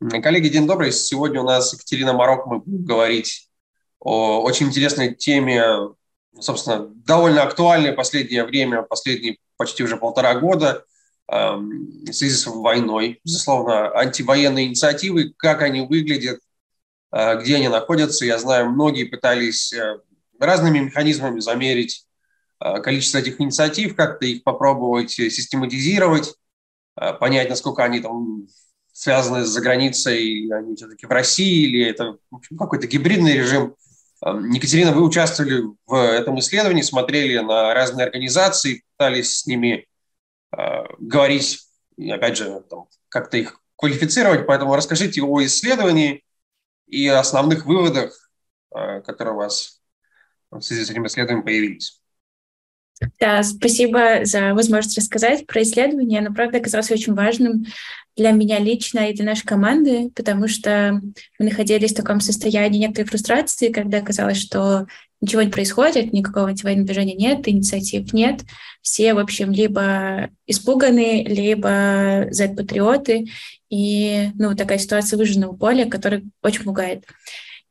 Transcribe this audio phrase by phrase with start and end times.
[0.00, 0.92] Коллеги, день добрый.
[0.92, 2.46] Сегодня у нас Екатерина Марок.
[2.46, 3.50] Мы будем говорить
[3.98, 5.60] о очень интересной теме,
[6.38, 10.84] собственно, довольно актуальной в последнее время, последние почти уже полтора года,
[11.26, 13.18] эм, в связи с войной.
[13.24, 16.38] Безусловно, антивоенные инициативы, как они выглядят,
[17.10, 18.24] э, где они находятся.
[18.24, 19.98] Я знаю, многие пытались э,
[20.38, 22.06] разными механизмами замерить
[22.60, 26.36] э, количество этих инициатив, как-то их попробовать систематизировать,
[26.94, 28.46] понять, насколько они там
[28.98, 32.18] связаны с заграницей, они все-таки в России, или это
[32.58, 33.76] какой-то гибридный режим.
[34.26, 39.86] Эм, Екатерина, вы участвовали в этом исследовании, смотрели на разные организации, пытались с ними
[40.50, 40.58] э,
[40.98, 41.60] говорить,
[41.96, 42.64] и опять же,
[43.08, 46.24] как-то их квалифицировать, поэтому расскажите о исследовании
[46.88, 48.32] и основных выводах,
[48.74, 49.80] э, которые у вас
[50.50, 52.02] в связи с этим исследованием появились.
[53.20, 56.20] Да, спасибо за возможность рассказать про исследование.
[56.20, 57.66] Оно, правда, оказалось очень важным
[58.16, 61.00] для меня лично и для нашей команды, потому что
[61.38, 64.86] мы находились в таком состоянии некоторой фрустрации, когда казалось, что
[65.20, 68.42] ничего не происходит, никакого антивоенного движения нет, инициатив нет.
[68.82, 73.26] Все, в общем, либо испуганы, либо Z-патриоты.
[73.70, 77.04] И ну, такая ситуация выжженного поля, которая очень пугает.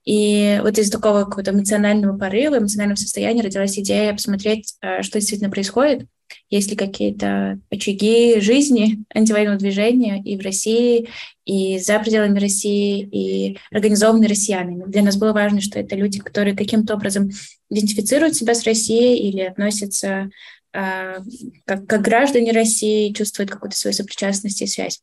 [0.08, 5.52] И вот из такого какого-то эмоционального порыва, эмоционального состояния родилась идея посмотреть, э, что действительно
[5.52, 6.08] происходит,
[6.50, 11.10] есть ли какие-то очаги жизни антивоенного движения и в России,
[11.44, 14.86] и за пределами России, и организованные россиянами.
[14.88, 17.30] Для нас было важно, что это люди, которые каким-то образом
[17.70, 20.30] идентифицируют себя с Россией или относятся
[20.72, 21.18] э,
[21.66, 25.02] как, как граждане России, чувствуют какую-то свою сопричастность и связь.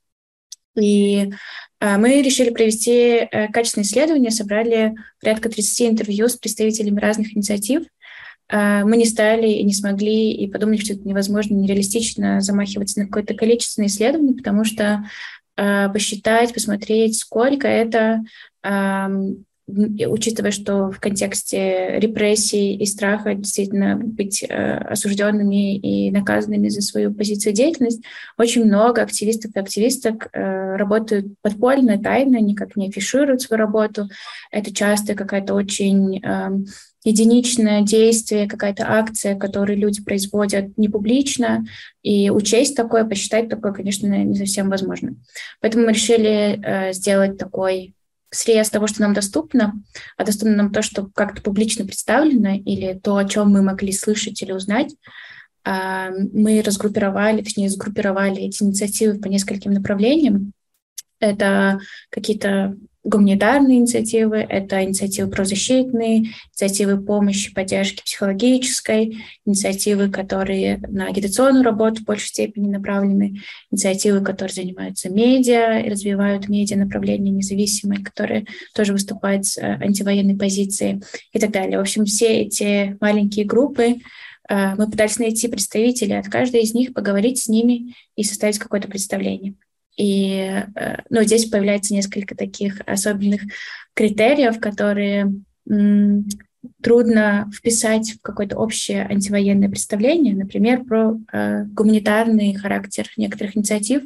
[0.80, 1.30] И
[1.98, 2.92] мы решили провести
[3.30, 7.82] э, качественное исследование, собрали порядка 30 интервью с представителями разных инициатив.
[8.48, 13.06] А, мы не стали и не смогли, и подумали, что это невозможно, нереалистично замахиваться на
[13.06, 15.04] какое-то количественное исследование, потому что
[15.56, 18.24] посчитать, посмотреть, сколько это
[19.66, 27.14] учитывая, что в контексте репрессий и страха действительно быть э, осужденными и наказанными за свою
[27.14, 28.02] позицию и деятельность,
[28.36, 34.08] очень много активистов и активисток э, работают подпольно, тайно, никак не афишируют свою работу.
[34.50, 36.50] Это часто какая-то очень э,
[37.04, 41.64] единичное действие, какая-то акция, которую люди производят не публично,
[42.02, 45.14] и учесть такое, посчитать такое, конечно, не совсем возможно.
[45.60, 47.94] Поэтому мы решили э, сделать такой
[48.34, 49.74] срез того, что нам доступно,
[50.16, 54.42] а доступно нам то, что как-то публично представлено, или то, о чем мы могли слышать
[54.42, 54.94] или узнать,
[55.64, 60.52] а, мы разгруппировали, точнее, сгруппировали эти инициативы по нескольким направлениям.
[61.20, 61.80] Это
[62.10, 72.00] какие-то гуманитарные инициативы, это инициативы правозащитные, инициативы помощи, поддержки психологической, инициативы, которые на агитационную работу
[72.00, 78.92] в большей степени направлены, инициативы, которые занимаются медиа и развивают медиа направления независимые, которые тоже
[78.92, 81.76] выступают с э, антивоенной позицией и так далее.
[81.76, 83.96] В общем, все эти маленькие группы
[84.48, 88.88] э, мы пытались найти представителей от каждой из них, поговорить с ними и составить какое-то
[88.88, 89.54] представление.
[89.96, 93.42] И э, ну, здесь появляется несколько таких особенных
[93.94, 95.32] критериев, которые
[96.82, 104.02] трудно вписать в какое-то общее антивоенное представление, например, про э, гуманитарный характер некоторых инициатив,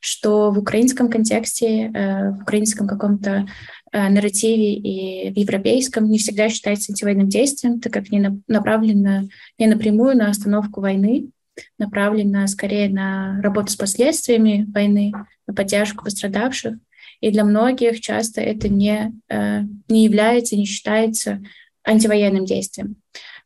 [0.00, 3.46] что в украинском контексте, э, в украинском каком-то
[3.92, 9.28] э, нарративе и в европейском не всегда считается антивоенным действием, так как не на, направлено
[9.58, 11.30] не напрямую на остановку войны,
[11.78, 15.12] направлена скорее на работу с последствиями войны,
[15.46, 16.76] на поддержку пострадавших.
[17.20, 21.42] И для многих часто это не, э, не является, не считается
[21.84, 22.96] антивоенным действием.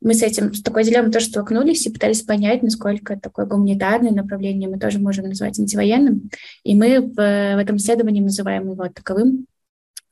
[0.00, 4.68] Мы с этим, с такой дилеммой тоже столкнулись и пытались понять, насколько такое гуманитарное направление
[4.68, 6.30] мы тоже можем назвать антивоенным.
[6.62, 9.46] И мы в, в этом исследовании называем его таковым,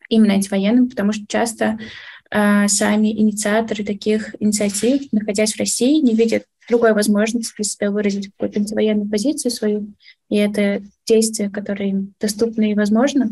[0.09, 1.79] именно антивоенным, потому что часто
[2.31, 8.61] сами инициаторы таких инициатив, находясь в России, не видят другой возможности для себя выразить какую-то
[8.61, 9.93] антивоенную позицию свою,
[10.29, 13.31] и это действие, которое им доступно и возможно.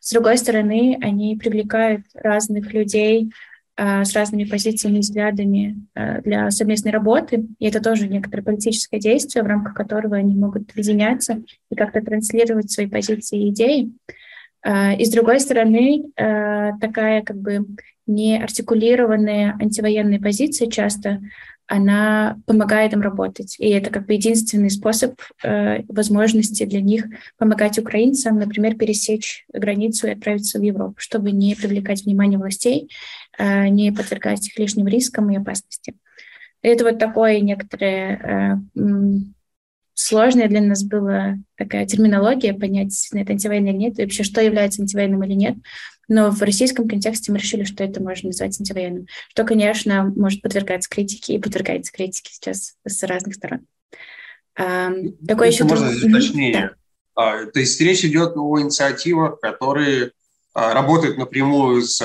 [0.00, 3.30] С другой стороны, они привлекают разных людей
[3.76, 9.00] а, с разными позициями и взглядами а, для совместной работы, и это тоже некоторое политическое
[9.00, 13.92] действие, в рамках которого они могут объединяться и как-то транслировать свои позиции и идеи.
[14.66, 17.64] И с другой стороны, такая как бы
[18.08, 21.20] неартикулированная антивоенная позиция часто
[21.68, 23.56] она помогает им работать.
[23.58, 27.04] И это как бы единственный способ э, возможности для них
[27.36, 32.90] помогать украинцам, например, пересечь границу и отправиться в Европу, чтобы не привлекать внимание властей,
[33.38, 35.94] э, не подвергать их лишним рискам и опасности.
[36.62, 38.82] Это вот такое некоторое э,
[39.92, 44.80] сложная для нас была такая терминология, понять, это антивоенный или нет, и вообще, что является
[44.80, 45.56] антивоенным или нет.
[46.08, 50.88] Но в российском контексте мы решили, что это можно назвать антивоенным, что, конечно, может подвергаться
[50.88, 53.66] критике и подвергается критике сейчас с разных сторон.
[54.56, 54.90] А,
[55.26, 55.64] такое еще...
[55.64, 56.70] Можно здесь уточнение?
[57.14, 57.22] Да.
[57.22, 60.12] А, то есть речь идет о инициативах, которые
[60.54, 62.02] а, работают напрямую с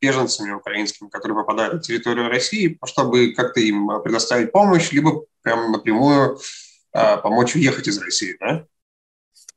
[0.00, 6.38] беженцами украинскими, которые попадают на территорию России, чтобы как-то им предоставить помощь, либо прям напрямую
[6.92, 8.64] помочь уехать из России, да?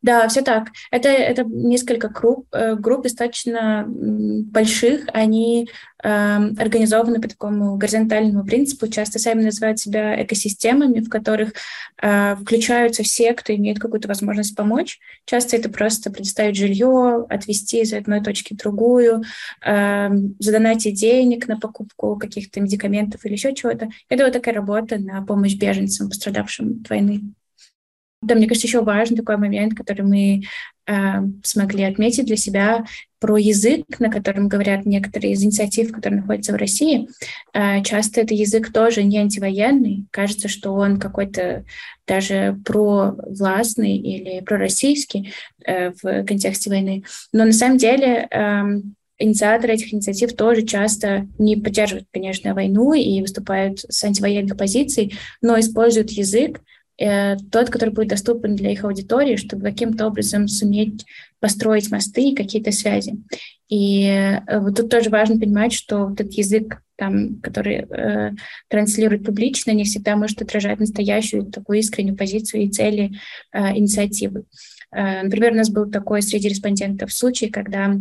[0.01, 0.69] Да, все так.
[0.89, 5.03] Это, это несколько групп, э, групп достаточно больших.
[5.13, 5.69] Они
[6.03, 8.87] э, организованы по такому горизонтальному принципу.
[8.87, 11.53] Часто сами называют себя экосистемами, в которых
[12.01, 14.99] э, включаются все, кто имеет какую-то возможность помочь.
[15.25, 19.21] Часто это просто предоставить жилье, отвезти из одной точки в другую,
[19.63, 20.09] э,
[20.39, 23.89] задонатить денег на покупку каких-то медикаментов или еще чего-то.
[24.09, 27.21] Это вот такая работа на помощь беженцам, пострадавшим от войны.
[28.21, 30.43] Да, мне кажется, еще важный такой момент, который мы
[30.85, 30.93] э,
[31.43, 32.85] смогли отметить для себя
[33.19, 37.07] про язык, на котором говорят некоторые из инициатив, которые находятся в России.
[37.53, 40.05] Э, часто это язык тоже не антивоенный.
[40.11, 41.65] Кажется, что он какой-то
[42.05, 45.33] даже провластный или пророссийский
[45.65, 47.03] э, в контексте войны.
[47.33, 48.61] Но на самом деле э,
[49.17, 55.59] инициаторы этих инициатив тоже часто не поддерживают, конечно, войну и выступают с антивоенных позиций, но
[55.59, 56.61] используют язык,
[57.01, 61.03] Э, тот, который будет доступен для их аудитории, чтобы каким-то образом суметь
[61.39, 63.15] построить мосты и какие-то связи.
[63.69, 68.31] И э, вот тут тоже важно понимать, что вот этот язык, там, который э,
[68.67, 73.13] транслирует публично, не всегда может отражать настоящую такую искреннюю позицию и цели
[73.51, 74.43] э, инициативы.
[74.91, 77.97] Э, например, у нас был такой среди респондентов случай, когда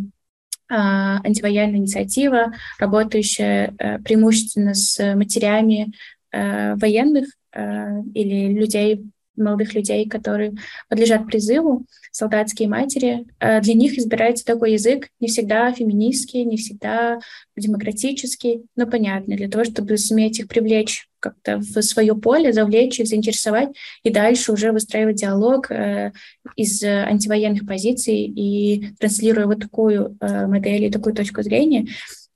[0.73, 3.73] антивоенная инициатива, работающая
[4.05, 5.91] преимущественно с матерями
[6.31, 9.03] военных, Э, или людей,
[9.35, 10.53] молодых людей, которые
[10.89, 17.19] подлежат призыву, солдатские матери, э, для них избирается такой язык не всегда феминистский, не всегда
[17.55, 23.07] демократический, но понятный, для того, чтобы суметь их привлечь как-то в свое поле, завлечь их,
[23.07, 23.69] заинтересовать
[24.03, 26.11] и дальше уже выстраивать диалог э,
[26.55, 31.87] из антивоенных позиций и транслируя вот такую э, модель и такую точку зрения,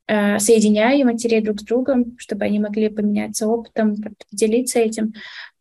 [0.07, 3.96] Э, соединяя матерей друг с другом, чтобы они могли поменяться опытом,
[4.30, 5.13] поделиться этим.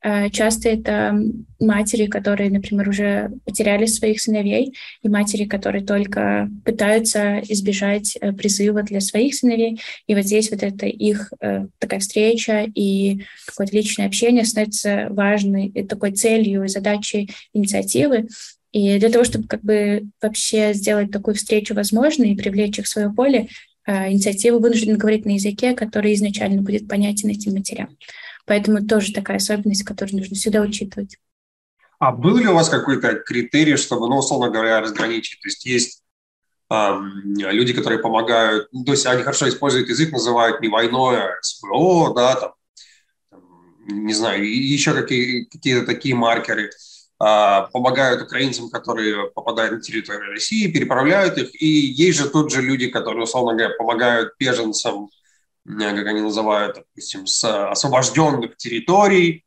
[0.02, 1.18] Э, часто это
[1.58, 8.82] матери, которые, например, уже потеряли своих сыновей, и матери, которые только пытаются избежать э, призыва
[8.82, 9.80] для своих сыновей.
[10.06, 11.32] И вот здесь вот это их
[11.78, 18.28] такая встреча и какое-то личное общение становится важной такой целью и задачей инициативы.
[18.72, 22.88] И для того, чтобы как бы вообще сделать такую встречу возможной и привлечь их в
[22.88, 23.48] свое поле,
[23.86, 27.96] инициатива вынуждена говорить на языке, который изначально будет понятен этим матерям.
[28.46, 31.18] Поэтому тоже такая особенность, которую нужно всегда учитывать.
[31.98, 35.40] А был ли у вас какой-то критерий, чтобы, ну, условно говоря, разграничить?
[35.40, 36.02] То есть есть
[36.70, 42.14] люди, которые помогают, ну, то есть они хорошо используют язык, называют не войной, а СВО,
[42.14, 42.52] да, там,
[43.86, 46.70] не знаю, еще какие, какие-то такие маркеры–
[47.18, 51.62] помогают украинцам, которые попадают на территорию России, переправляют их.
[51.62, 55.08] И есть же тут же люди, которые, условно говоря, помогают беженцам,
[55.64, 59.44] как они называют, допустим, с освобожденных территорий,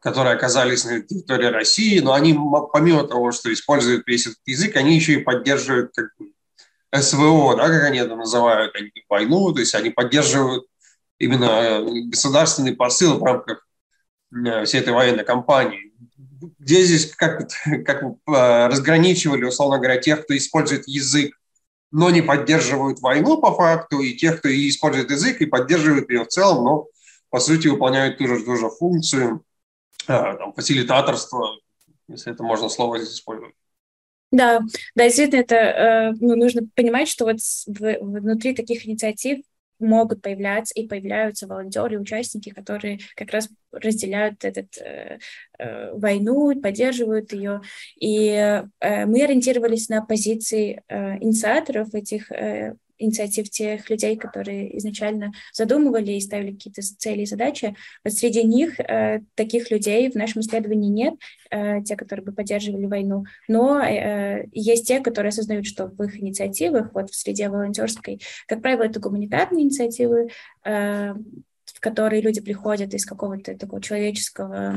[0.00, 2.38] которые оказались на территории России, но они,
[2.72, 6.26] помимо того, что используют весь этот язык, они еще и поддерживают как бы,
[6.94, 10.64] СВО, да, как они это называют, они войну, то есть они поддерживают
[11.18, 13.66] именно государственный посыл в рамках
[14.64, 15.87] всей этой военной кампании
[16.58, 17.48] где здесь как,
[17.84, 21.38] как разграничивали, условно говоря, тех, кто использует язык,
[21.90, 26.28] но не поддерживают войну по факту, и тех, кто использует язык и поддерживает ее в
[26.28, 26.86] целом, но
[27.30, 29.42] по сути выполняют ту же, ту же функцию
[30.06, 31.58] а, там, фасилитаторства,
[32.08, 33.54] если это можно слово здесь использовать.
[34.30, 34.60] Да,
[34.94, 39.38] да, действительно, это э, ну, нужно понимать, что вот внутри таких инициатив
[39.78, 45.18] могут появляться и появляются волонтеры, участники, которые как раз разделяют этот э,
[45.58, 47.60] э, войну, поддерживают ее.
[48.00, 48.66] И э,
[49.06, 56.20] мы ориентировались на позиции э, инициаторов этих э, инициатив тех людей, которые изначально задумывали и
[56.20, 57.74] ставили какие-то цели и задачи.
[58.04, 61.14] Вот среди них э, таких людей в нашем исследовании нет,
[61.50, 66.18] э, те, которые бы поддерживали войну, но э, есть те, которые осознают, что в их
[66.20, 70.28] инициативах, вот в среде волонтерской, как правило, это гуманитарные инициативы,
[70.64, 71.14] э,
[71.64, 74.74] в которые люди приходят из какого-то такого человеческого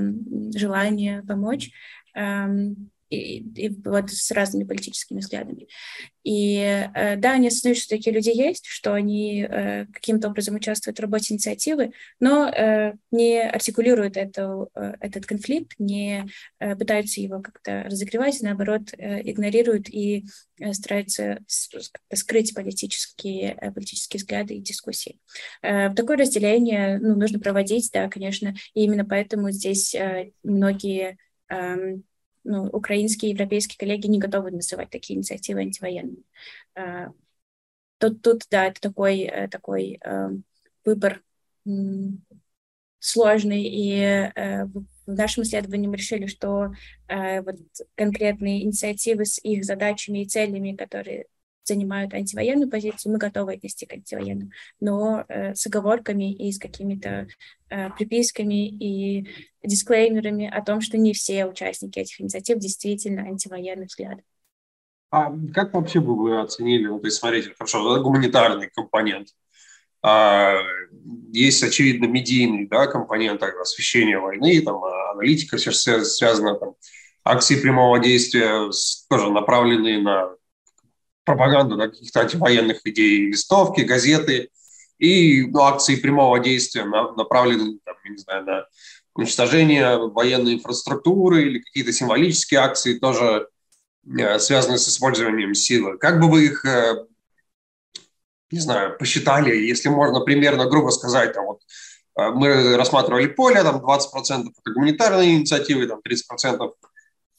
[0.54, 1.72] желания помочь.
[2.14, 5.68] Эм, и, и вот с разными политическими взглядами.
[6.24, 10.98] И э, да, они осознают, что такие люди есть, что они э, каким-то образом участвуют
[10.98, 16.26] в работе инициативы, но э, не артикулируют это, э, этот конфликт, не
[16.60, 20.26] э, пытаются его как-то разогревать, наоборот, э, игнорируют и
[20.60, 25.20] э, стараются скрыть политические, э, политические взгляды и дискуссии.
[25.64, 31.18] Э, такое разделение ну, нужно проводить, да, конечно, и именно поэтому здесь э, многие
[31.50, 32.04] эм,
[32.44, 36.24] ну, украинские и европейские коллеги не готовы называть такие инициативы антивоенными.
[36.76, 37.12] А,
[37.98, 40.30] тут, тут да, это такой, э, такой э,
[40.84, 41.22] выбор
[43.00, 46.72] сложный, и э, в нашем исследовании мы решили, что
[47.08, 47.56] вот
[47.96, 51.26] конкретные инициативы с их задачами и целями, которые
[51.64, 57.28] занимают антивоенную позицию, мы готовы отнести к антивоенным, но э, с оговорками и с какими-то
[57.70, 59.28] э, приписками и
[59.64, 64.24] дисклеймерами о том, что не все участники этих инициатив действительно антивоенных взглядов.
[65.12, 69.28] А как вообще бы вы оценили, ну, то есть, смотрите, хорошо, гуманитарный компонент,
[70.04, 70.56] а,
[71.32, 76.76] есть, очевидно, медийный да, компонент освещения войны, там, аналитика все связана, там,
[77.24, 78.70] акции прямого действия
[79.10, 80.32] тоже направленные на
[81.24, 84.50] пропаганду да, каких-то антивоенных идей, листовки, газеты
[84.98, 88.66] и ну, акции прямого действия на, направлены там, не знаю, на
[89.16, 93.48] уничтожение военной инфраструктуры или какие-то символические акции тоже
[94.18, 95.98] э, связанные с использованием силы.
[95.98, 97.06] Как бы вы их, э,
[98.52, 101.62] не знаю, посчитали, если можно примерно грубо сказать, там, вот,
[102.18, 106.74] э, мы рассматривали поле, там 20% это гуманитарные инициативы, там 30%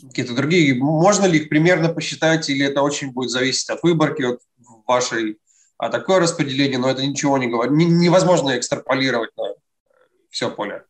[0.08, 0.74] какие-то другие.
[0.74, 4.40] Можно ли их примерно посчитать, или это очень будет зависеть от выборки, от
[4.86, 5.38] вашей,
[5.78, 7.72] а такое распределение, но это ничего не говорит.
[7.72, 9.54] Невозможно экстраполировать на
[10.30, 10.84] все поле.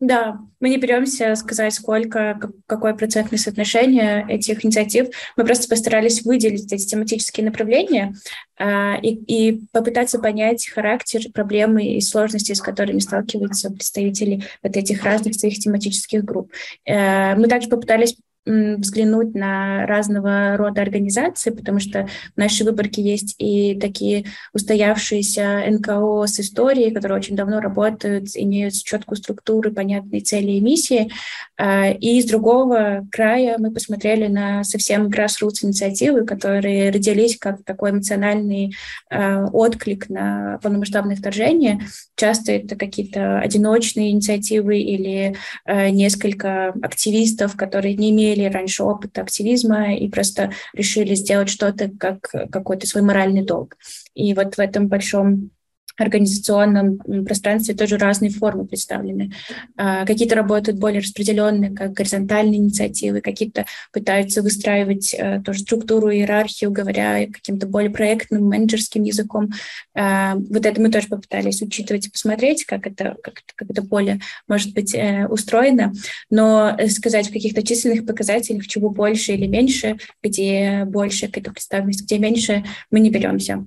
[0.00, 5.08] Да, мы не беремся сказать, сколько, какое процентное соотношение этих инициатив.
[5.36, 8.14] Мы просто постарались выделить эти тематические направления
[8.60, 9.14] э, и,
[9.48, 15.58] и попытаться понять характер, проблемы и сложности, с которыми сталкиваются представители вот этих разных своих
[15.58, 16.52] тематических групп.
[16.84, 18.14] Э, мы также попытались
[18.48, 24.24] взглянуть на разного рода организации, потому что в нашей выборке есть и такие
[24.54, 31.10] устоявшиеся НКО с историей, которые очень давно работают, имеют четкую структуру, понятные цели и миссии.
[31.56, 37.90] А, и с другого края мы посмотрели на совсем grassroots инициативы, которые родились как такой
[37.90, 38.74] эмоциональный
[39.10, 41.80] а, отклик на полномасштабное вторжение.
[42.16, 49.18] Часто это какие-то одиночные инициативы или а, несколько активистов, которые не имели имели раньше опыт
[49.18, 53.76] активизма и просто решили сделать что-то как какой-то свой моральный долг.
[54.14, 55.50] И вот в этом большом
[55.98, 59.32] организационном пространстве тоже разные формы представлены.
[59.76, 66.70] А, какие-то работают более распределенные, как горизонтальные инициативы, какие-то пытаются выстраивать э, тоже структуру, иерархию,
[66.70, 69.50] говоря каким-то более проектным, менеджерским языком.
[69.94, 74.20] А, вот это мы тоже попытались учитывать и посмотреть, как это, как, как это поле
[74.46, 75.92] может быть э, устроено.
[76.30, 82.18] Но сказать в каких-то численных показателях, чего больше или меньше, где больше какая-то представленность, где
[82.18, 83.66] меньше, мы не беремся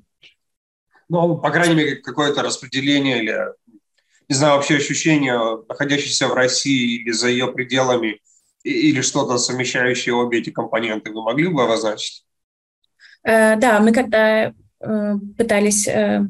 [1.12, 3.38] ну, по крайней мере, какое-то распределение или,
[4.30, 8.22] не знаю, вообще ощущение, находящееся в России или за ее пределами,
[8.64, 12.26] или что-то совмещающее обе эти компоненты, вы могли бы обозначить?
[13.24, 16.22] Э, да, мы когда э, пытались э,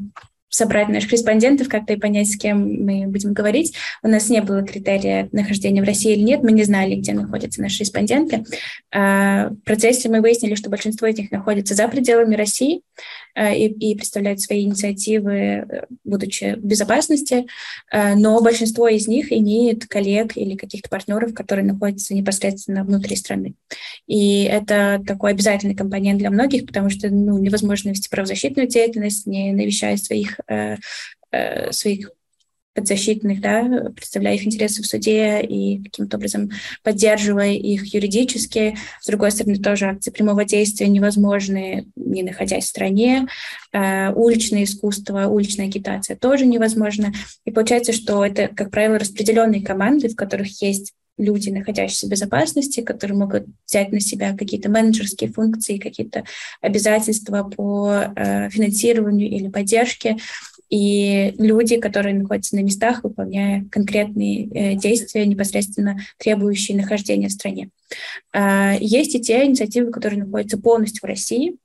[0.51, 3.74] собрать наших респондентов, как-то и понять, с кем мы будем говорить.
[4.03, 7.62] У нас не было критерия нахождения в России или нет, мы не знали, где находятся
[7.62, 8.43] наши респонденты.
[8.91, 12.81] В процессе мы выяснили, что большинство из них находится за пределами России,
[13.36, 17.46] Э, и, и представляют свои инициативы, э, будучи в безопасности,
[17.91, 23.53] э, но большинство из них имеет коллег или каких-то партнеров, которые находятся непосредственно внутри страны.
[24.08, 29.53] И это такой обязательный компонент для многих, потому что ну, невозможно вести правозащитную деятельность, не
[29.53, 30.39] навещая своих
[31.71, 32.12] своих
[32.74, 36.50] подзащитных, да, представляя их интересы в суде и каким-то образом
[36.83, 38.77] поддерживая их юридически.
[39.01, 43.27] С другой стороны, тоже акции прямого действия невозможны, не находясь в стране.
[43.74, 47.12] Э, уличное искусство, уличная агитация тоже невозможно.
[47.45, 52.81] И получается, что это, как правило, распределенные команды, в которых есть люди, находящиеся в безопасности,
[52.81, 56.23] которые могут взять на себя какие-то менеджерские функции, какие-то
[56.61, 60.17] обязательства по э, финансированию или поддержке
[60.71, 67.69] и люди, которые находятся на местах, выполняя конкретные э, действия, непосредственно требующие нахождения в стране.
[68.33, 71.57] Э, есть и те инициативы, которые находятся полностью в России,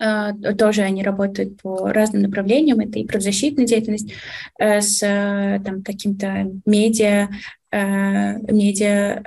[0.00, 2.80] Uh, тоже они работают по разным направлениям.
[2.80, 4.12] Это и правозащитная деятельность
[4.60, 7.28] uh, с uh, там, каким-то медиа,
[7.72, 9.22] медиа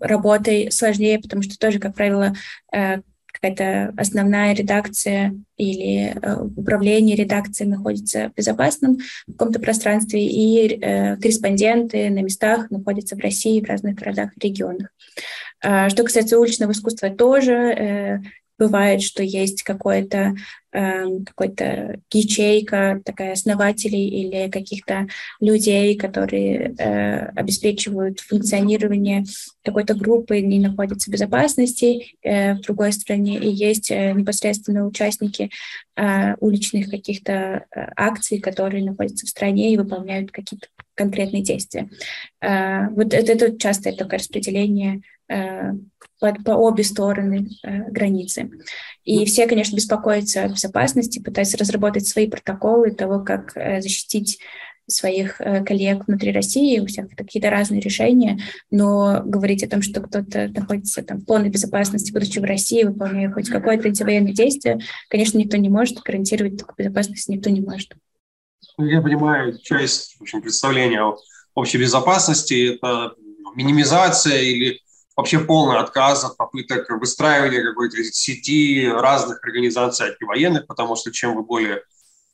[0.00, 2.34] работой сложнее, потому что тоже, как правило,
[3.42, 12.08] какая-то основная редакция или э, управление редакцией находится в безопасном каком-то пространстве, и э, корреспонденты
[12.10, 14.88] на местах находятся в России, в разных городах и регионах.
[15.60, 18.18] А, что касается уличного искусства, тоже э,
[18.66, 20.34] бывает, что есть какое-то
[20.74, 25.06] Эм, какой-то ячейка, такая основателей или каких-то
[25.38, 29.24] людей, которые э, обеспечивают функционирование
[29.62, 35.50] какой-то группы, не находятся в безопасности э, в другой стране, и есть э, непосредственно участники
[35.96, 41.90] э, уличных каких-то э, акций, которые находятся в стране и выполняют какие-то конкретные действия.
[42.40, 45.72] Э, вот это, это частое такое распределение э,
[46.22, 48.48] по, по обе стороны э, границы.
[49.04, 54.38] И все, конечно, беспокоятся о безопасности, пытаются разработать свои протоколы того, как э, защитить
[54.86, 58.38] своих э, коллег внутри России, у всех какие-то разные решения,
[58.70, 63.30] но говорить о том, что кто-то находится там в полной безопасности, будучи в России, выполняя
[63.32, 67.94] хоть какое-то антивоенное действие, конечно, никто не может, гарантировать такую безопасность никто не может.
[68.78, 71.16] Ну, я понимаю, часть в общем, представления о
[71.54, 73.14] общей безопасности– это
[73.56, 74.80] минимизация или
[75.16, 81.42] вообще полный отказ от попыток выстраивания какой-то сети разных организаций антивоенных, потому что чем вы
[81.42, 81.82] более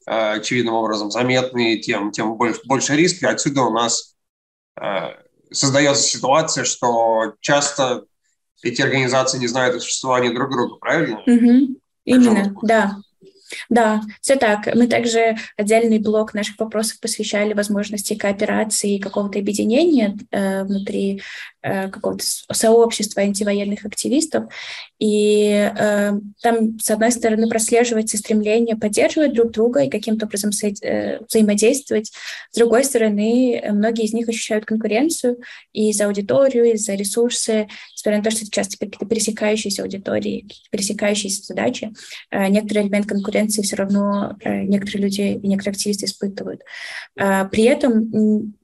[0.06, 3.25] э, очевидным образом заметны, тем, тем больше, больше риски.
[3.25, 4.16] Отсюда у нас
[4.80, 5.14] э,
[5.50, 8.04] создается ситуация, что часто
[8.62, 11.20] эти организации не знают о существовании друг друга, правильно?
[11.20, 11.80] Угу.
[12.04, 12.97] Именно, да.
[13.69, 14.75] Да, все так.
[14.75, 21.23] Мы также отдельный блок наших вопросов посвящали возможности кооперации и какого-то объединения э, внутри
[21.62, 24.45] э, какого-то сообщества антивоенных активистов.
[24.99, 26.12] И э,
[26.43, 32.12] там, с одной стороны, прослеживается стремление поддерживать друг друга и каким-то образом со- э, взаимодействовать.
[32.50, 35.38] С другой стороны, многие из них ощущают конкуренцию
[35.73, 40.49] и за аудиторию, и за ресурсы, несмотря на то, что это часто какие-то пересекающиеся аудитории,
[40.71, 41.93] пересекающиеся задачи.
[42.31, 46.62] Э, некоторый элемент конкуренции конкуренции все равно э, некоторые люди и некоторые активисты испытывают.
[47.18, 48.54] А, при этом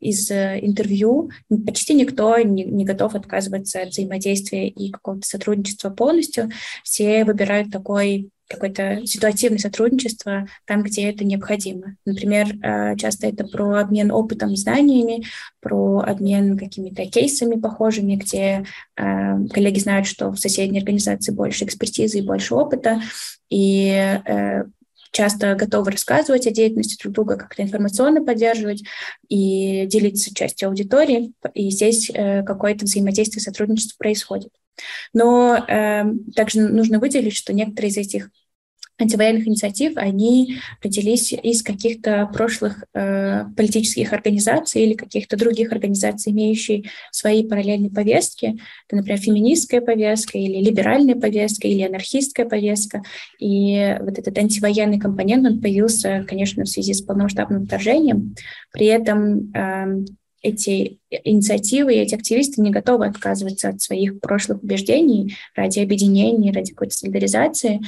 [0.00, 1.30] из э, интервью
[1.66, 6.50] почти никто не, не готов отказываться от взаимодействия и какого-то сотрудничества полностью.
[6.82, 11.96] Все выбирают такой какое-то ситуативное сотрудничество там, где это необходимо.
[12.04, 15.24] Например, э, часто это про обмен опытом, знаниями,
[15.60, 18.64] про обмен какими-то кейсами похожими, где
[18.96, 23.00] э, коллеги знают, что в соседней организации больше экспертизы и больше опыта,
[23.48, 23.88] и
[24.24, 24.64] э,
[25.10, 28.82] часто готовы рассказывать о деятельности друг друга, как-то информационно поддерживать
[29.28, 31.32] и делиться частью аудитории.
[31.54, 34.50] И здесь какое-то взаимодействие, сотрудничество происходит.
[35.12, 38.30] Но э, также нужно выделить, что некоторые из этих
[38.98, 46.86] антивоенных инициатив, они родились из каких-то прошлых э, политических организаций или каких-то других организаций, имеющих
[47.10, 48.56] свои параллельные повестки.
[48.86, 53.02] Это, например, феминистская повестка или либеральная повестка или анархистская повестка.
[53.40, 58.36] И вот этот антивоенный компонент, он появился, конечно, в связи с полномасштабным вторжением.
[58.72, 60.04] При этом э,
[60.44, 66.72] эти инициативы и эти активисты не готовы отказываться от своих прошлых убеждений ради объединения, ради
[66.72, 67.80] какой-то солидаризации.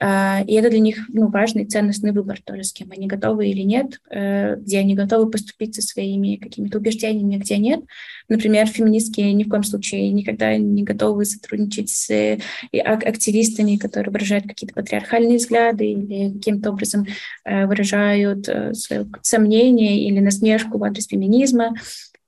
[0.00, 3.62] А, и это для них ну, важный ценностный выбор тоже, с кем они готовы или
[3.62, 7.80] нет, э, где они готовы поступить со своими какими-то убеждениями, где нет.
[8.28, 12.38] Например, феминистки ни в коем случае никогда не готовы сотрудничать с э,
[12.78, 17.06] активистами, которые выражают какие-то патриархальные взгляды или каким-то образом
[17.44, 21.74] э, выражают свое сомнение или насмешку в адрес феминизма.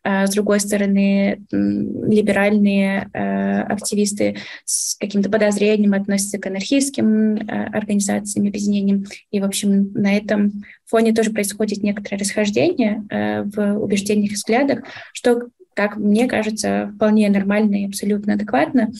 [0.03, 8.47] А с другой стороны, либеральные э, активисты с каким-то подозрением относятся к анархистским э, организациям,
[8.47, 9.05] объединениям.
[9.31, 14.85] И, в общем, на этом фоне тоже происходит некоторое расхождение э, в убеждениях и взглядах,
[15.13, 18.91] что, как мне кажется, вполне нормально и абсолютно адекватно.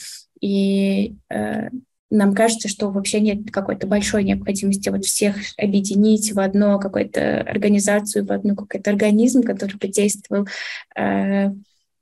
[0.41, 1.17] И
[2.11, 8.27] нам кажется, что вообще нет какой-то большой необходимости вот всех объединить в одну какую-то организацию,
[8.27, 10.47] в одну какой-то организм, который бы действовал
[10.97, 11.51] э,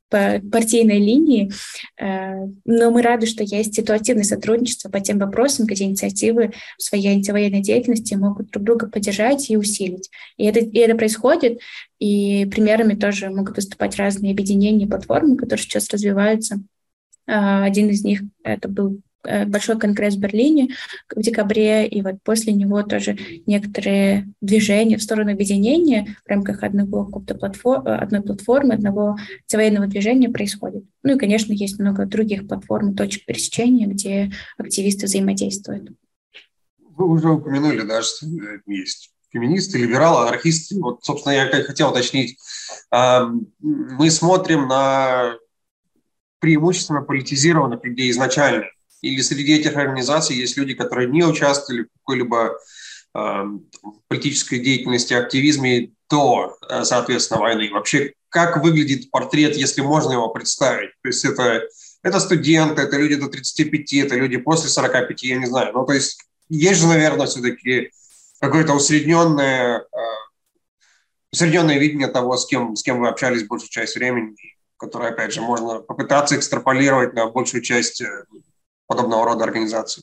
[0.09, 1.53] по партийной линии,
[2.01, 7.09] э, но мы рады, что есть ситуативное сотрудничество по тем вопросам, где инициативы в своей
[7.09, 10.11] антивоенной деятельности могут друг друга поддержать и усилить.
[10.38, 11.61] И это, и это происходит,
[11.99, 16.62] и примерами тоже могут выступать разные объединения, платформы, которые сейчас развиваются.
[17.27, 20.75] Э, один из них это был большой конгресс в Берлине
[21.15, 27.05] в декабре, и вот после него тоже некоторые движения в сторону объединения в рамках одного
[27.07, 29.17] платформ, одной платформы, одного
[29.53, 30.85] военного движения происходит.
[31.03, 35.91] Ну и, конечно, есть много других платформ, точек пересечения, где активисты взаимодействуют.
[36.79, 38.27] Вы уже упомянули, да, что
[38.67, 40.81] есть феминисты, либералы, анархисты.
[40.81, 42.39] Вот, собственно, я хотел уточнить.
[42.91, 45.35] Мы смотрим на
[46.39, 48.65] преимущественно политизированных людей изначально.
[49.01, 52.59] Или среди этих организаций есть люди, которые не участвовали в какой-либо
[53.15, 53.45] э,
[54.09, 57.71] политической деятельности, активизме до, э, соответственно, войны.
[57.71, 60.91] Вообще, как выглядит портрет, если можно его представить?
[61.03, 61.63] То есть это,
[62.03, 65.73] это студенты, это люди до 35, это люди после 45, я не знаю.
[65.73, 67.91] Ну, то есть есть же, наверное, все-таки
[68.41, 69.85] какое-то усредненное, э,
[71.33, 74.35] усредненное видение того, с кем, с кем вы общались большую часть времени,
[74.77, 78.25] которое, опять же, можно попытаться экстраполировать на большую часть э,
[78.88, 80.03] подобного рода организаций.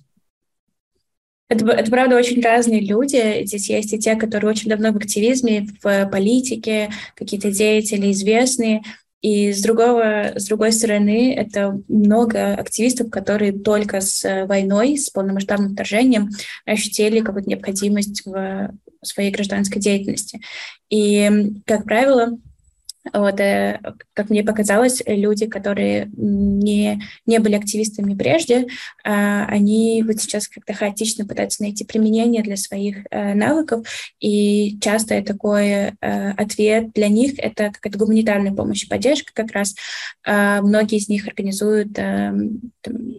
[1.47, 3.45] Это, это, правда, очень разные люди.
[3.45, 8.81] Здесь есть и те, которые очень давно в активизме, в политике, какие-то деятели известные.
[9.21, 15.73] И с, другого, с другой стороны, это много активистов, которые только с войной, с полномасштабным
[15.73, 16.29] вторжением
[16.65, 18.71] ощутили какую-то необходимость в
[19.03, 20.41] своей гражданской деятельности.
[20.89, 22.37] И, как правило,
[23.13, 23.79] вот, э,
[24.13, 28.67] как мне показалось, люди, которые не, не были активистами прежде,
[29.03, 33.87] а, они вот сейчас как-то хаотично пытаются найти применение для своих э, навыков,
[34.19, 35.91] и часто такой э,
[36.31, 39.75] ответ для них— это какая-то гуманитарная помощь и поддержка как раз.
[40.25, 41.89] А, многие из них организуют,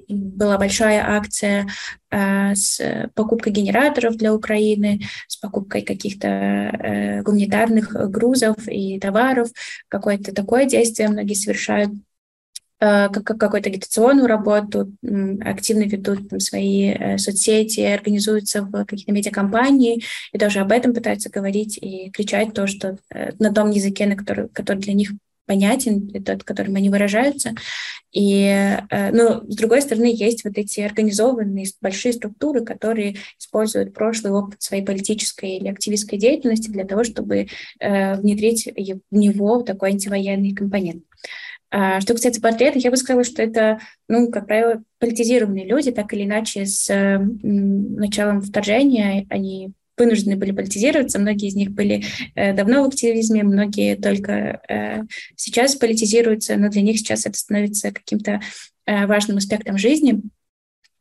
[0.09, 1.67] была большая акция
[2.55, 2.81] с
[3.15, 9.49] покупкой генераторов для Украины, с покупкой каких-то гуманитарных грузов и товаров,
[9.89, 11.91] какое-то такое действие многие совершают,
[12.81, 14.93] э, какую-то агитационную работу,
[15.41, 20.03] активно ведут там, свои э, соцсети, организуются в какие-то медиакомпании
[20.33, 24.17] и даже об этом пытаются говорить и кричать то, что э, на том языке, на
[24.17, 25.13] который, который для них
[25.47, 27.55] понятен, тот, которым они выражаются.
[28.13, 34.33] И, э, ну, с другой стороны, есть вот эти организованные большие структуры, которые используют прошлый
[34.33, 37.49] опыт своей политической или активистской деятельности для того, чтобы
[37.81, 41.05] э, внедрить в него такой антивоенный компонент.
[41.71, 46.13] А, что касается портрета, я бы сказала, что это, ну, как правило, политизированные люди, так
[46.15, 46.89] или иначе, с
[47.43, 51.19] началом вторжения они вынуждены были политизироваться.
[51.19, 52.05] Многие из них были
[52.35, 55.03] э, давно в активизме, многие только э,
[55.37, 58.41] сейчас политизируются, но для них сейчас это становится каким-то
[58.87, 60.23] э, важным аспектом жизни.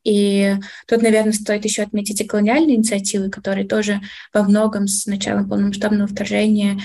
[0.03, 0.53] И
[0.87, 4.01] тут, наверное, стоит еще отметить и колониальные инициативы, которые тоже
[4.33, 6.79] во многом с началом полномасштабного вторжения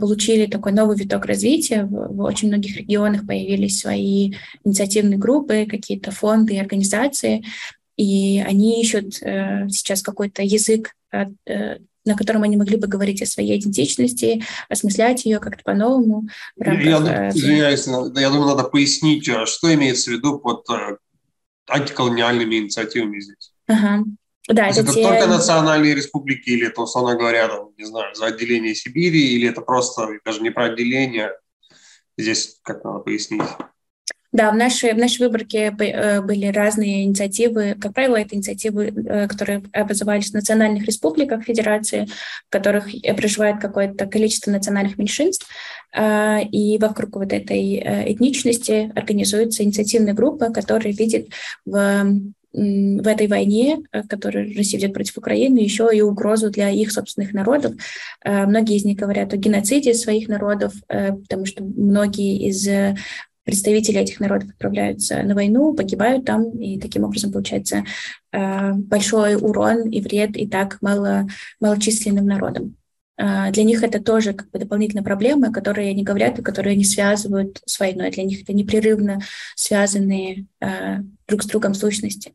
[0.00, 1.84] получили такой новый виток развития.
[1.84, 4.32] В, очень многих регионах появились свои
[4.64, 7.44] инициативные группы, какие-то фонды и организации,
[7.96, 10.94] и они ищут э, сейчас какой-то язык
[11.46, 16.28] Э, на котором они могли бы говорить о своей идентичности, осмыслять ее как-то по-новому.
[16.56, 20.98] Я, э, извиняюсь, я думаю, надо пояснить, а что имеется в виду под э,
[21.66, 23.52] антиколониальными инициативами здесь.
[23.66, 24.04] Ага.
[24.46, 25.02] Да, это, это те...
[25.02, 29.60] только национальные республики, или это, условно говоря, там, не знаю, за отделение Сибири, или это
[29.60, 31.32] просто даже не про отделение.
[32.16, 33.42] Здесь как надо пояснить.
[34.36, 37.74] Да, в нашей, в нашей выборке э, были разные инициативы.
[37.80, 42.06] Как правило, это инициативы, э, которые образовались в национальных республиках Федерации,
[42.46, 45.48] в которых проживает какое-то количество национальных меньшинств.
[45.94, 51.28] А, и вокруг вот этой э, этничности организуется инициативная группа, которая видит
[51.64, 52.04] в
[52.52, 57.74] в этой войне, которую Россия ведет против Украины, еще и угрозу для их собственных народов.
[58.24, 62.66] Многие из них говорят о геноциде своих народов, потому что многие из
[63.46, 67.84] представители этих народов отправляются на войну, погибают там, и таким образом получается
[68.32, 71.28] э, большой урон и вред и так мало,
[71.60, 72.76] малочисленным народам.
[73.16, 76.84] Э, для них это тоже как бы дополнительная проблема, которые они говорят и которые они
[76.84, 78.10] связывают с войной.
[78.10, 79.20] Для них это непрерывно
[79.54, 82.34] связанные э, друг с другом сущности.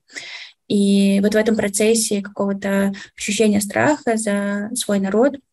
[0.69, 5.35] И вот в этом процессе какого-то ощущения страха за свой народ–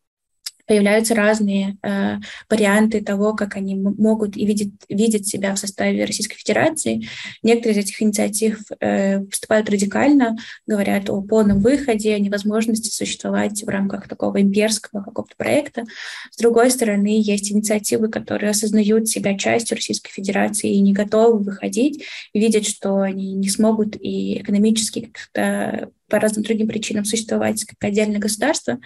[0.69, 2.17] появляются разные э,
[2.49, 7.09] варианты того, как они могут и видят, видят себя в составе Российской Федерации.
[7.43, 13.69] Некоторые из этих инициатив э, выступают радикально, говорят о полном выходе, о невозможности существовать в
[13.69, 15.85] рамках такого имперского какого-то проекта.
[16.31, 22.05] С другой стороны, есть инициативы, которые осознают себя частью Российской Федерации и не готовы выходить,
[22.35, 28.19] видят, что они не смогут и экономически как-то по разным другим причинам существовать как отдельное
[28.19, 28.79] государство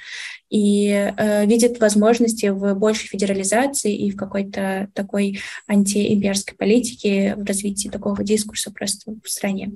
[0.50, 7.88] и э, видит возможности в большей федерализации и в какой-то такой антиимперской политике, в развитии
[7.88, 9.72] такого дискурса просто в стране.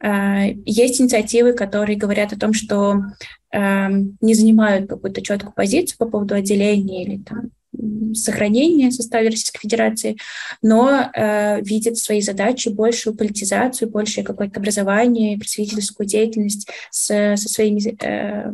[0.00, 3.02] Э, есть инициативы, которые говорят о том, что
[3.52, 3.88] э,
[4.20, 7.50] не занимают какую-то четкую позицию по поводу отделения или там,
[8.14, 10.16] сохранения в составе Российской Федерации,
[10.62, 17.96] но э, видит свои задачи большую политизацию, большее какое-то образование, представительскую деятельность с, со своими
[18.02, 18.52] э,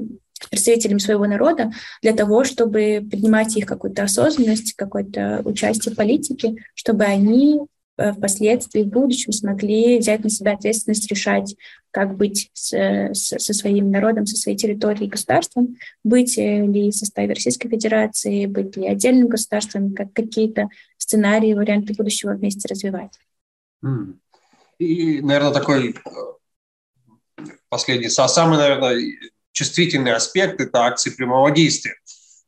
[0.50, 7.04] представителями своего народа для того, чтобы поднимать их какую-то осознанность, какое-то участие в политике, чтобы
[7.04, 7.60] они
[7.96, 11.56] впоследствии, в будущем смогли взять на себя ответственность решать,
[11.90, 17.34] как быть с, с, со своим народом, со своей территорией государством, быть ли в составе
[17.34, 23.18] Российской Федерации, быть ли отдельным государством, как какие-то сценарии, варианты будущего вместе развивать.
[24.78, 25.94] И, наверное, такой
[27.68, 28.98] последний, самый, наверное,
[29.52, 31.94] чувствительный аспект– это акции прямого действия.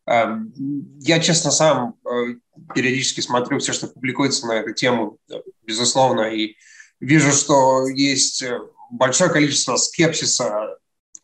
[0.07, 0.53] Эм,
[1.01, 2.35] я, честно, сам э,
[2.75, 5.19] периодически смотрю все, что публикуется на эту тему,
[5.63, 6.57] безусловно, и
[7.01, 8.59] вижу, что есть э,
[8.91, 10.77] большое количество скепсиса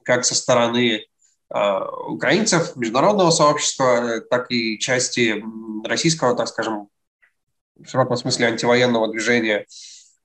[0.02, 1.04] как со стороны
[1.54, 5.44] э, украинцев, международного сообщества, так и части
[5.84, 6.88] российского, так скажем,
[7.76, 9.66] в широком смысле антивоенного движения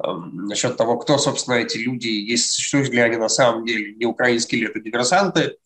[0.02, 4.06] эм, насчет того, кто, собственно, эти люди, есть, существуют ли они на самом деле, не
[4.06, 5.65] украинские ли это диверсанты, Э,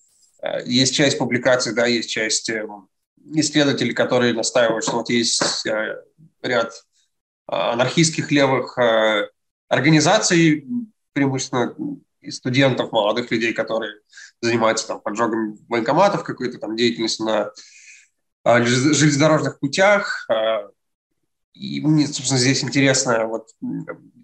[0.65, 2.87] есть часть публикаций, да, есть часть эм,
[3.33, 6.01] исследователей, которые настаивают, что вот есть э,
[6.41, 8.77] ряд э, анархистских левых
[9.67, 10.65] организаций,
[11.13, 11.75] преимущественно
[12.29, 13.93] студентов, молодых людей, которые
[14.41, 17.51] занимаются там поджогом военкоматов, какой-то там деятельностью на
[18.65, 20.27] железнодорожных путях.
[21.53, 23.49] И мне, собственно, здесь интересно, вот,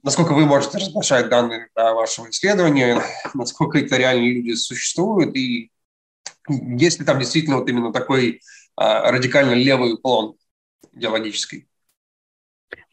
[0.03, 5.69] насколько вы можете разглашать данные да, вашего исследования, насколько это реальные люди существуют, и
[6.49, 8.41] есть ли там действительно вот именно такой
[8.75, 10.35] а, радикально левый уклон
[10.93, 11.67] идеологический?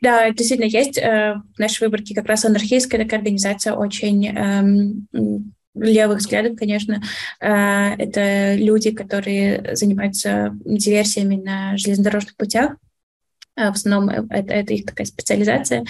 [0.01, 0.99] Да, действительно есть.
[0.99, 5.09] Э, в нашей выборке как раз анархистская такая организация очень эм,
[5.75, 7.01] левых взглядов, конечно.
[7.41, 12.77] Э, это люди, которые занимаются диверсиями на железнодорожных путях.
[13.55, 15.85] Э, в основном э, это, это их такая специализация,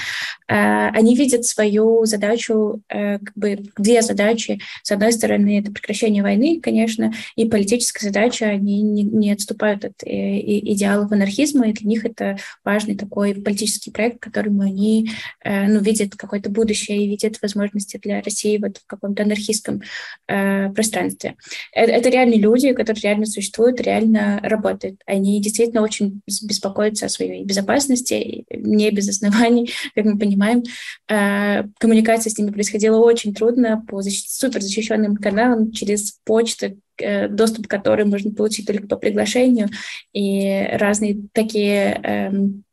[0.48, 4.60] э, они видят свою задачу, как бы две задачи.
[4.82, 9.92] С одной стороны, это прекращение войны, конечно, и политическая задача, они не, не отступают от
[10.02, 15.10] идеалов анархизма, и для них это важный такой политический проект, которому они
[15.44, 19.82] ну, видят какое-то будущее и видят возможности для России вот в каком-то анархистском
[20.26, 21.36] пространстве.
[21.72, 25.00] Это, это реальные люди, которые реально существуют, реально работают.
[25.06, 30.62] Они действительно очень беспокоятся о своей безопасности, не без оснований, как мы понимаем.
[31.08, 34.26] Э, коммуникация с ними происходила очень трудно по защ...
[34.28, 39.68] суперзащищенным каналам через почту, э, доступ к которой можно получить только по приглашению,
[40.12, 42.64] и разные такие эм,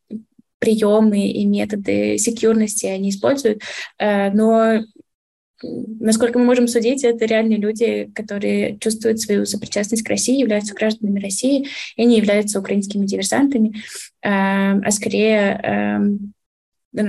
[0.60, 3.62] приемы и методы секьюрности они используют,
[3.98, 4.82] э, но
[5.63, 11.19] насколько мы можем судить, это реальные люди, которые чувствуют свою сопричастность к России, являются гражданами
[11.19, 13.76] России и не являются украинскими диверсантами,
[14.22, 16.34] эм, а скорее эм,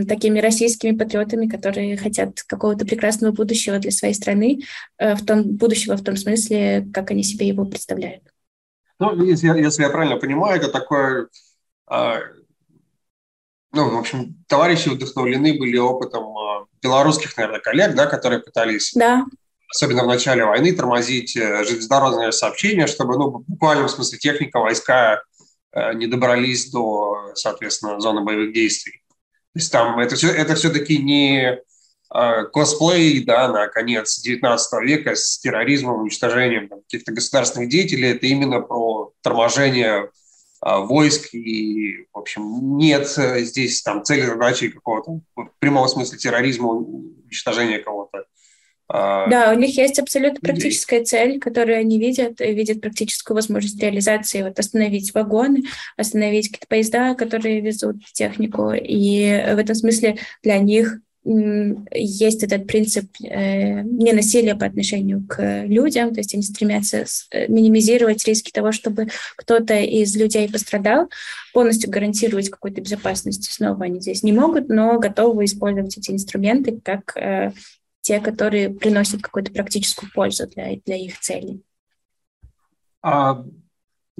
[0.07, 4.61] такими российскими патриотами, которые хотят какого-то прекрасного будущего для своей страны,
[4.99, 8.23] э, в том будущего в том смысле, как они себе его представляют.
[8.99, 11.29] Ну, если, если я правильно понимаю, это такое
[11.87, 12.19] а,
[13.73, 19.25] ну, в общем, товарищи вдохновлены были опытом а, белорусских, наверное, коллег, да, которые пытались, да.
[19.69, 25.23] особенно в начале войны, тормозить э, железнодорожное сообщение, чтобы, ну, в буквальном смысле техника, войска
[25.73, 29.03] э, не добрались до, соответственно, зоны боевых действий.
[29.53, 31.59] То есть там это, все, это все-таки не
[32.13, 38.61] э, косплей, да, на конец 19 века с терроризмом, уничтожением каких-то государственных деятелей, это именно
[38.61, 40.11] про торможение
[40.63, 46.69] войск, и, в общем, нет э, здесь там цели, задачи какого-то в прямом смысле терроризма,
[46.69, 48.25] уничтожения кого-то.
[48.93, 53.81] А, да, у них есть абсолютно практическая цель, которую они видят, и видят практическую возможность
[53.81, 55.63] реализации, вот остановить вагоны,
[55.97, 59.23] остановить какие-то поезда, которые везут технику, и
[59.55, 66.21] в этом смысле для них есть этот принцип э, ненасилия по отношению к людям, то
[66.21, 71.11] есть они стремятся э, минимизировать риски того, чтобы кто-то из людей пострадал,
[71.53, 77.15] полностью гарантировать какую-то безопасность снова они здесь не могут, но готовы использовать эти инструменты как
[77.17, 77.53] э,
[78.01, 81.63] те, которые приносят какую-то практическую пользу для, для их целей.
[83.03, 83.45] А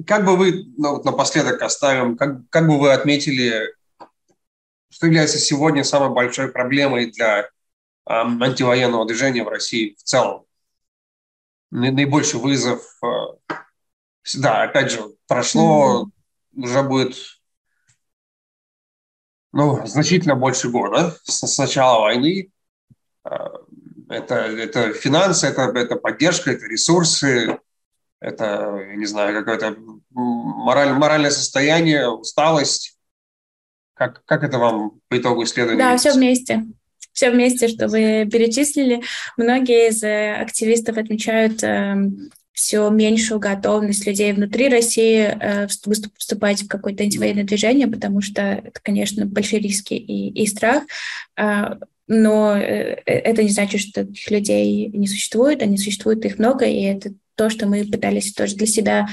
[0.05, 3.73] как бы вы, ну, вот напоследок оставим, как, как бы вы отметили
[4.91, 7.49] что является сегодня самой большой проблемой для
[8.05, 10.45] антивоенного движения в России в целом.
[11.71, 13.53] Наибольший вызов, э,
[14.35, 16.63] да, опять же, прошло mm-hmm.
[16.63, 17.15] уже будет
[19.53, 22.51] ну, значительно больше года с, начала войны.
[23.23, 23.35] Э,
[24.09, 27.57] это, это финансы, это, это поддержка, это ресурсы,
[28.19, 29.77] это, я не знаю, какое-то
[30.09, 32.97] мораль, моральное состояние, усталость.
[34.01, 35.77] Как, как это вам по итогу исследования?
[35.77, 36.63] Да, все вместе.
[37.13, 39.03] Все вместе, что вы перечислили.
[39.37, 42.09] Многие из э, активистов отмечают э,
[42.51, 48.79] все меньшую готовность людей внутри России э, вступать в какое-то антивоенное движение, потому что это,
[48.81, 50.81] конечно, большие риски и, и страх.
[51.37, 56.65] А, но э, это не значит, что таких людей не существует, они существуют, их много,
[56.65, 59.07] и это то, что мы пытались тоже для себя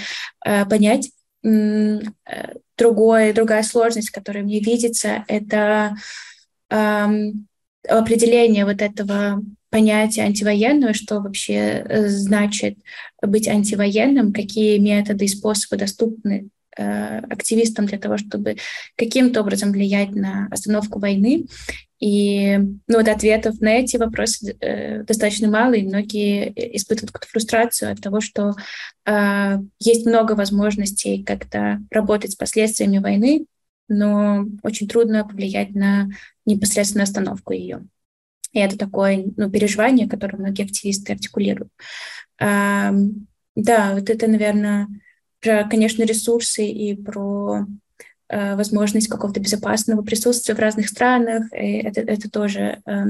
[0.46, 1.10] э, понять.
[1.42, 5.96] Другое, другая сложность, которая мне видится, это
[7.88, 12.78] определение вот этого понятие антивоенного, что вообще э, значит
[13.20, 18.56] быть антивоенным, какие методы и способы доступны э, активистам для того, чтобы
[18.96, 21.46] каким-то образом влиять на остановку войны.
[22.00, 27.92] И ну, вот ответов на эти вопросы э, достаточно мало, и многие испытывают какую-то фрустрацию
[27.92, 28.54] от того, что
[29.04, 33.46] э, есть много возможностей как-то работать с последствиями войны,
[33.88, 36.08] но очень трудно повлиять на
[36.46, 37.84] непосредственную остановку ее.
[38.52, 41.72] И это такое ну, переживание, которое многие активисты артикулируют.
[42.40, 42.92] А,
[43.56, 44.88] да, вот это, наверное,
[45.40, 47.66] про, конечно, ресурсы и про
[48.30, 51.52] возможность какого-то безопасного присутствия в разных странах.
[51.52, 53.04] И это, это тоже а,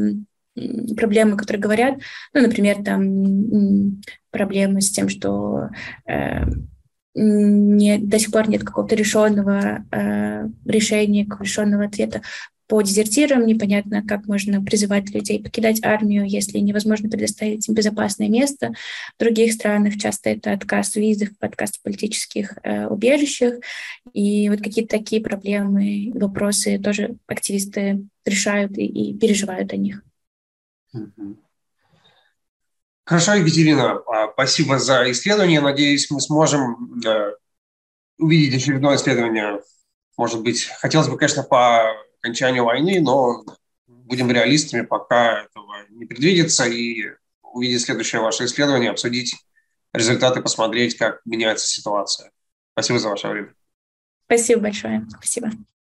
[0.97, 1.99] проблемы, которые говорят.
[2.35, 4.01] Ну, например, там
[4.31, 5.71] проблемы с тем, что
[6.07, 6.45] э,
[7.15, 12.23] не, до сих пор нет какого-то решенного э, решения, решенного ответа
[12.69, 18.75] по дезертирам, непонятно, как можно призывать людей покидать армию, если невозможно предоставить им безопасное место.
[19.17, 23.55] В других странах часто это отказ в визах, отказ в политических э, убежищах.
[24.13, 30.03] И вот какие-то такие проблемы, вопросы тоже активисты решают и, и переживают о них.
[33.05, 35.63] Хорошо, Екатерина, а, спасибо за исследование.
[35.63, 37.33] Надеюсь, мы сможем э,
[38.19, 39.63] увидеть очередное исследование.
[40.19, 43.45] Может быть, хотелось бы, конечно, по окончанию войны, но
[43.87, 49.37] будем реалистами, пока этого не предвидится, и увидеть следующее ваше исследование, обсудить
[49.93, 52.31] результаты, посмотреть, как меняется ситуация.
[52.73, 53.55] Спасибо за ваше время.
[54.27, 55.07] Спасибо большое.
[55.11, 55.51] Спасибо.